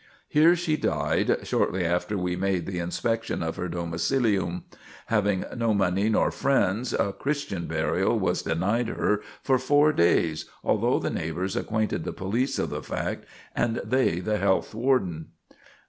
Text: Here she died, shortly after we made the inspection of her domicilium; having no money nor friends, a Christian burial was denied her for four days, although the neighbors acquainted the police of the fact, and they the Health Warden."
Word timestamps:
Here 0.27 0.55
she 0.55 0.77
died, 0.77 1.37
shortly 1.45 1.85
after 1.85 2.17
we 2.17 2.35
made 2.35 2.65
the 2.65 2.79
inspection 2.79 3.43
of 3.43 3.55
her 3.57 3.69
domicilium; 3.69 4.63
having 5.05 5.45
no 5.55 5.75
money 5.75 6.09
nor 6.09 6.31
friends, 6.31 6.91
a 6.91 7.13
Christian 7.13 7.67
burial 7.67 8.17
was 8.17 8.41
denied 8.41 8.87
her 8.87 9.21
for 9.43 9.59
four 9.59 9.93
days, 9.93 10.45
although 10.63 10.97
the 10.97 11.11
neighbors 11.11 11.55
acquainted 11.55 12.03
the 12.03 12.13
police 12.13 12.57
of 12.57 12.71
the 12.71 12.81
fact, 12.81 13.25
and 13.55 13.79
they 13.85 14.19
the 14.19 14.39
Health 14.39 14.73
Warden." 14.73 15.27